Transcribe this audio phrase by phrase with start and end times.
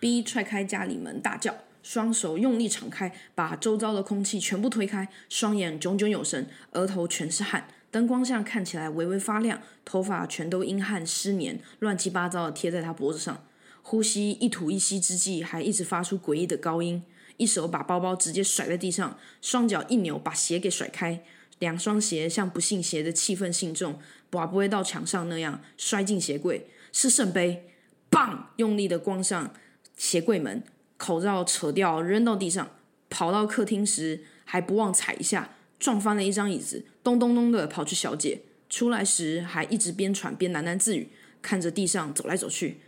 [0.00, 13.44] B 踹开家里门，大叫，双手用力敞开，把周遭的空气全部推开，双眼炯炯有神，额头全是汗，灯光下看起来微微发亮，头发全都因汗湿黏，乱七八糟的贴在他脖子上。
[13.82, 17.02] 呼吸一吐一吸之际，还一直发出诡异的高音。
[17.36, 21.22] 一手把包包直接甩在地上，双脚一扭，把鞋给甩开。
[21.58, 26.66] 两双鞋像不信邪的气氛信众，把不会到墙上那样摔进鞋柜。
[26.92, 27.68] 是圣杯，
[28.10, 28.50] 棒！
[28.56, 29.54] 用力的关上
[29.96, 30.62] 鞋柜门，
[30.96, 32.70] 口罩扯掉扔到地上。
[33.08, 38.42] 跑到客厅时还不忘踩一下，撞翻了一张椅子，咚咚咚的跑去小姐。
[38.68, 42.80] 出来时还一直边喘边喃喃自语，看着地上走来走去。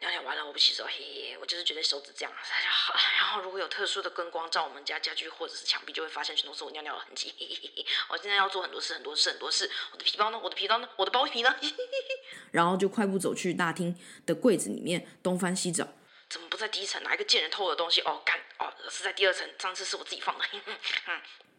[0.00, 0.92] 尿尿完了，我不洗手，嘿
[1.32, 2.94] 嘿，我就是觉得手指这样，好。
[3.18, 7.32] 然后如果有特殊的灯光照我们家家具或者是墙壁，就会发现全都是我尿尿的痕迹。
[7.38, 9.68] 嘿嘿嘿我现在要做很多事，很多事，很多事。
[9.92, 10.38] 我的皮包呢？
[10.38, 10.88] 我的皮包呢？
[10.96, 11.56] 我的包皮呢？
[12.52, 15.88] 然后就快步走去大厅的柜子里面东翻西找，
[16.28, 17.02] 怎么不在第一层？
[17.02, 18.00] 哪一个贱人偷我的东西？
[18.02, 18.38] 哦，干！
[18.58, 19.48] 哦，是在第二层。
[19.58, 20.44] 上次是我自己放的。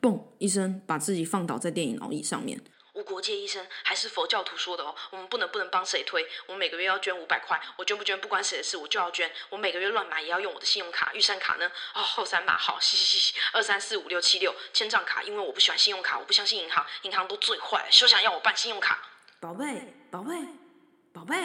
[0.02, 2.62] 嘣一声，把自己放倒在电影摇椅上面。
[2.94, 11.72] 无国界医生还是佛教徒说的哦，我们不能不能帮谁推，我们每个月要捐五百块，我捐不捐不关谁的事，我就要捐，我每个月乱买也要用我的信用卡，玉山卡呢？
[11.94, 19.00] 哦，后三码好，嘻嘻嘻嘻，二三四五六七六，千账卡，因为我不喜欢信用卡，我不相信银行，银行都最坏，休想要我办信用卡。
[19.40, 20.36] 宝贝，宝贝，
[21.14, 21.36] 宝贝，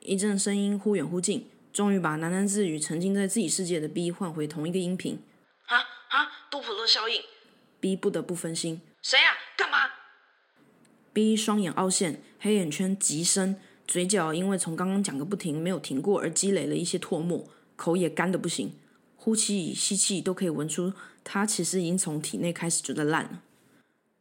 [0.00, 5.18] 一阵声音忽远忽近，终于把喃喃自语沉浸在自己世界的 B 换回同一个音频。
[5.66, 5.76] 啊
[6.08, 7.22] 啊，杜普勒效应
[7.78, 8.80] ，B 不得不分心。
[9.02, 9.34] 谁呀？
[9.56, 9.78] 干嘛
[11.12, 18.72] ？B 双眼凹陷，黑眼圈极深，嘴角因为从刚刚讲个不停没有停过而积累了一些唾沫，口也干的不行，
[19.16, 23.42] 呼气吸气都可以闻出他其实已经从体内开始就在烂了。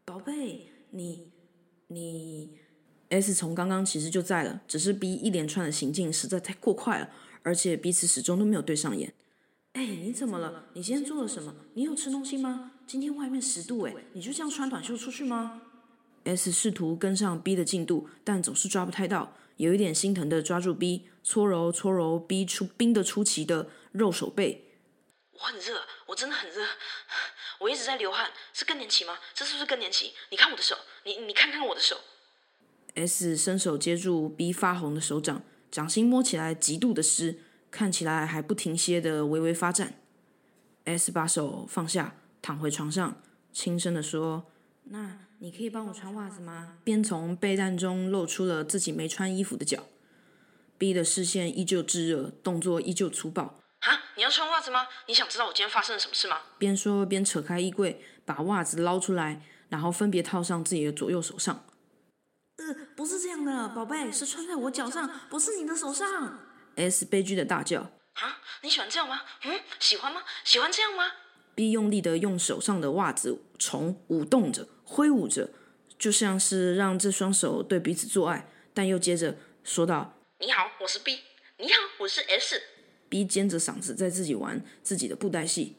[0.05, 1.31] 宝贝，你
[1.87, 2.57] 你
[3.09, 7.09] S 从刚刚其实就在了，只是 B 一连串的行径实在太过快了，
[7.43, 9.13] 而且彼此始终都没有对上眼。
[9.73, 10.65] 哎，你怎么了？
[10.73, 11.55] 你今天做了什么？
[11.73, 12.71] 你有吃东西吗？
[12.87, 15.61] 今天外面十度哎，你就这样穿短袖出去吗
[16.23, 24.65] ？S 试图跟上 B 的进度，但总是抓不太到，有一点心疼的抓住 B，搓揉搓揉 B 出冰的出奇的肉手背。
[25.33, 26.65] 我很热，我真的很热，
[27.59, 29.17] 我一直在流汗，是更年期吗？
[29.33, 30.11] 这是不是更年期？
[30.31, 30.75] 你看我的手，
[31.05, 31.95] 你你看看我的手。
[32.95, 39.95] S 伸手接住 B 发红的手掌，掌心摸起来极度的湿，看起来还不停歇的微微发颤。
[40.85, 43.21] S 把手放下，躺回床上，
[43.51, 44.45] 轻声的说
[44.85, 46.75] ：“那。”你可以帮我穿袜子吗？
[46.83, 49.85] 边从被单中露出了自己没穿衣服的脚。
[50.77, 53.43] B 的视线依旧炙热，动作依旧粗暴。
[53.79, 54.85] 啊，你要穿袜子吗？
[55.07, 56.35] 你想知道我今天发生了什么事吗？
[56.57, 61.63] 边说边扯开衣柜，把袜子捞出来，然后分别套上自己的左右手上。
[62.99, 66.37] 呃，不是这样的，宝贝，是穿在我脚上，不是你的手上。
[66.75, 67.79] S 悲剧的大叫。
[67.79, 69.21] 啊，你喜欢这样吗？
[69.45, 70.21] 嗯，喜欢吗？
[70.43, 71.05] 喜欢这样吗
[71.55, 75.49] ？B 用力的用手上的袜子虫舞动着，挥舞着，
[75.97, 81.21] 就像是让这双手对彼此做爱，但又接着说道：“你好，我是 B。
[81.57, 82.61] 你好，我是 S。
[83.07, 85.77] ”B 尖着嗓子在自己玩自己的布袋戏。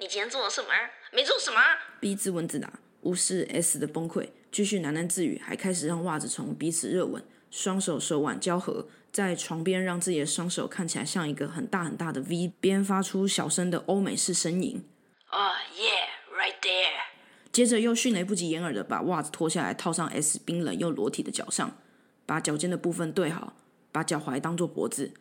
[0.00, 0.68] 你今天做了什么？
[1.12, 1.58] 没做什么。
[1.98, 14.84] B 自问自答，无视 S 的崩溃，继续喃喃自语，还开始让袜子从彼此热吻，双手手腕交合，在床边让自己的双手看起来像一个很大很大的 V，边发出小声的欧美式呻吟。
[15.30, 17.12] Oh yeah, right there。
[17.50, 21.76] 接着又迅雷不及掩耳的把袜子脱下来套上 S 冰冷又裸体的脚上，
[22.24, 23.54] 把脚尖的部分对好，
[23.90, 25.12] 把脚踝当做脖子，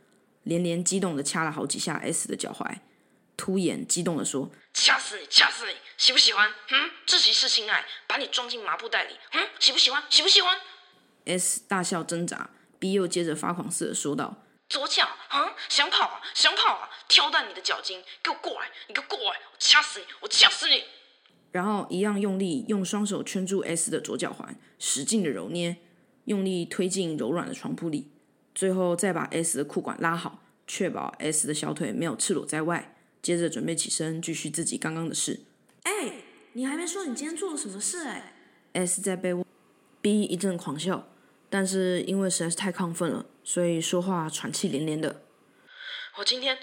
[0.43, 2.77] 连连激动的掐了好几下 S 的脚踝，
[3.41, 6.47] 突眼激动的说：“掐死你，掐死你，喜不喜欢？
[6.69, 10.03] 嗯，自习室性爱，把你装进麻布袋里，嗯，喜不喜欢？
[10.11, 10.55] 喜不喜欢
[11.25, 14.43] ？”S 大笑挣扎，B 又接着发狂似的说道。
[14.69, 16.89] 左脚啊，想跑啊，想跑啊！
[17.07, 18.69] 挑断你的脚筋，给我过来！
[18.87, 19.39] 你给我过来！
[19.51, 20.05] 我掐死你！
[20.19, 20.83] 我掐死你！
[21.51, 25.77] 然后一样用力，用双手圈住 S 的左脚踝，使劲的揉捏，
[26.25, 28.11] 用力推进柔软的床铺里，
[28.53, 32.95] 最后再把 S 的裤管拉好，确保 S 的小腿没有赤裸在外。
[33.21, 35.41] 接着准备起身，继续自己刚刚的事。
[35.83, 36.23] 哎，
[36.53, 38.07] 你还没说你今天做了什么事？
[38.07, 38.33] 哎
[38.73, 39.45] ，S 在被窝
[40.01, 41.07] B 一阵狂笑。
[41.53, 45.21] 但是因为实在是太亢奋了，所以说话喘气连连的。
[46.15, 46.57] 我今天，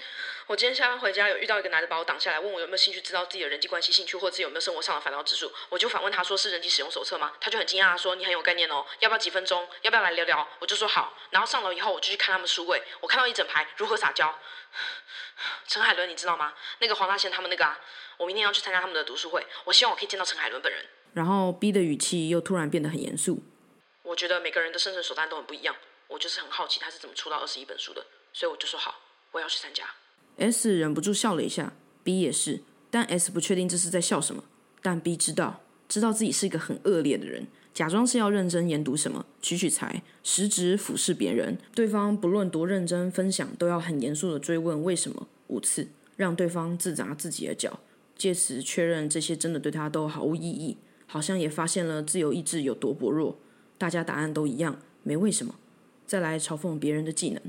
[0.47, 5.51] 我今天下班回家有遇到一个男的把我挡下来，问我有没有兴趣知道自己的人际关系兴趣，或自己有没有生活上的烦恼指数。
[5.69, 7.33] 我就反问他说是人际使用手册吗？
[7.39, 9.67] 他就很惊讶说你很有概念哦，要不要几分钟？
[9.83, 10.47] 要不要来聊聊？
[10.59, 11.15] 我就说好。
[11.29, 14.33] 然后上楼以后我就去看他们书柜，我看到一整排如何撒娇。
[15.67, 16.53] 陈海伦你知道吗？
[16.79, 17.79] 那个黄大仙他们那个啊，
[18.17, 20.85] 我明天要去参加他们的读书会，我希望我可以见到陈海伦本人。
[21.13, 23.41] 然后 B 的语气又突然变得很严肃。
[24.03, 25.75] 我觉得每个人的生存手段都很不一样，
[26.07, 28.99] 我就是很好奇他是怎么出到二十一本书的，所以我就说好，
[29.31, 29.83] 我要去参加。
[30.37, 34.43] S 忍不住笑了一下，B 也是，但 S 不确定这是在笑什么，
[34.81, 45.87] 但 B 知道，知道自己是一个很恶劣的人，假装是要认真研读什么，取取材，实质俯视别人，对方不论多认真分享，都要很严肃的追问为什么五次，
[46.17, 47.79] 让对方自砸自己的脚，
[48.17, 50.75] 借此确认这些真的对他都毫无意义，
[51.07, 53.37] 好像也发现了自由意志有多薄弱，
[53.77, 55.55] 大家答案都一样，没为什么，
[56.05, 57.41] 再来嘲讽别人的技能。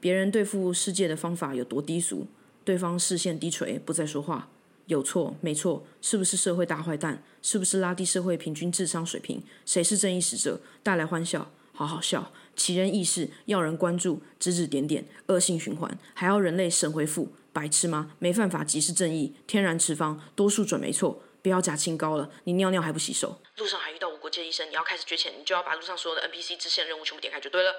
[0.00, 2.26] 别人对付世界的方法有多低俗？
[2.64, 4.48] 对方视线低垂，不再说话。
[4.88, 5.86] 有错没错？
[6.00, 7.22] 是不是社会大坏蛋？
[7.42, 9.42] 是不是拉低社会平均智商水平？
[9.66, 10.60] 谁是正义使者？
[10.82, 12.32] 带来欢笑，好好笑。
[12.56, 17.30] 奇人异事，要人关注，指指点点，恶性循环，还要人类神回复？
[17.52, 18.12] 白痴吗？
[18.18, 21.22] 没犯法即是正义，天然持方，多数准没错。
[21.42, 23.40] 不要假清高了，你尿尿还不洗手？
[23.58, 27.72] 路上还遇到无国界医生，你要开始捐钱，你就要把路上所有的 NPC 支线任务全部点开就对了。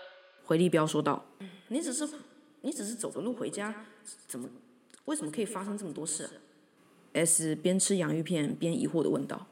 [0.44, 1.26] 回力标说道
[1.70, 2.08] ：“你只是
[2.62, 3.86] 你只是走个路回家，
[4.28, 4.48] 怎么
[5.06, 6.30] 为什么可以发生这么多事
[7.14, 9.48] ？”S 边吃洋芋片边疑惑的问道。